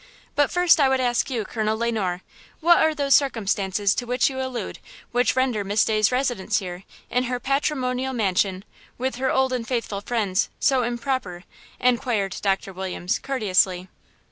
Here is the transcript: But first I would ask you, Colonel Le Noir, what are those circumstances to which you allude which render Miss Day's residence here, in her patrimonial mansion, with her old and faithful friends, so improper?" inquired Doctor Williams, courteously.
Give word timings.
But 0.33 0.49
first 0.49 0.79
I 0.79 0.89
would 0.89 0.99
ask 0.99 1.29
you, 1.29 1.45
Colonel 1.45 1.77
Le 1.77 1.91
Noir, 1.91 2.21
what 2.59 2.79
are 2.79 2.95
those 2.95 3.13
circumstances 3.13 3.93
to 3.93 4.07
which 4.07 4.31
you 4.31 4.41
allude 4.41 4.79
which 5.11 5.35
render 5.35 5.63
Miss 5.63 5.85
Day's 5.85 6.11
residence 6.11 6.57
here, 6.57 6.85
in 7.11 7.25
her 7.25 7.39
patrimonial 7.39 8.11
mansion, 8.11 8.65
with 8.97 9.17
her 9.17 9.29
old 9.29 9.53
and 9.53 9.67
faithful 9.67 10.01
friends, 10.01 10.49
so 10.59 10.81
improper?" 10.81 11.43
inquired 11.79 12.35
Doctor 12.41 12.73
Williams, 12.73 13.19
courteously. 13.19 13.89